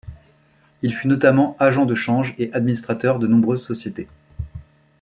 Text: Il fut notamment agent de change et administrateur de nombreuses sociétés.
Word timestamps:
Il 0.81 0.95
fut 0.95 1.07
notamment 1.07 1.55
agent 1.59 1.85
de 1.85 1.93
change 1.93 2.33
et 2.39 2.51
administrateur 2.53 3.19
de 3.19 3.27
nombreuses 3.27 3.63
sociétés. 3.63 4.07